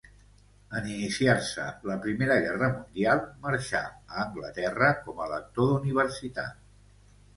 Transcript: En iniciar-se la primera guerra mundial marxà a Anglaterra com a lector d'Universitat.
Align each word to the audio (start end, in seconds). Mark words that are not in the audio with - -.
En 0.77 0.85
iniciar-se 0.91 1.65
la 1.89 1.97
primera 2.07 2.37
guerra 2.45 2.71
mundial 2.77 3.21
marxà 3.45 3.83
a 3.91 4.19
Anglaterra 4.25 4.89
com 5.11 5.23
a 5.27 5.33
lector 5.37 5.75
d'Universitat. 5.75 6.61